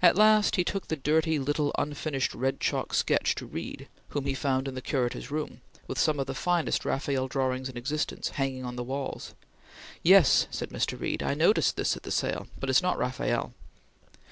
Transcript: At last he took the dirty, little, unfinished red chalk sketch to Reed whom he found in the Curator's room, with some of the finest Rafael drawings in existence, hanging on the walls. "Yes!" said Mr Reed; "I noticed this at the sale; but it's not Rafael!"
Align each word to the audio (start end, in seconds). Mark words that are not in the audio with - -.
At 0.00 0.14
last 0.14 0.54
he 0.54 0.62
took 0.62 0.86
the 0.86 0.94
dirty, 0.94 1.36
little, 1.40 1.72
unfinished 1.76 2.32
red 2.32 2.60
chalk 2.60 2.94
sketch 2.94 3.34
to 3.34 3.44
Reed 3.46 3.88
whom 4.10 4.24
he 4.26 4.32
found 4.32 4.68
in 4.68 4.76
the 4.76 4.80
Curator's 4.80 5.32
room, 5.32 5.62
with 5.88 5.98
some 5.98 6.20
of 6.20 6.28
the 6.28 6.32
finest 6.36 6.84
Rafael 6.84 7.26
drawings 7.26 7.68
in 7.68 7.76
existence, 7.76 8.28
hanging 8.28 8.64
on 8.64 8.76
the 8.76 8.84
walls. 8.84 9.34
"Yes!" 10.00 10.46
said 10.52 10.68
Mr 10.70 10.96
Reed; 10.96 11.24
"I 11.24 11.34
noticed 11.34 11.74
this 11.76 11.96
at 11.96 12.04
the 12.04 12.12
sale; 12.12 12.46
but 12.60 12.70
it's 12.70 12.82
not 12.82 12.98
Rafael!" 12.98 13.52